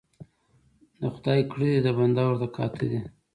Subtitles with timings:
[0.53, 3.01] ـ د خداى کړه دي د بنده ورته کاته دي.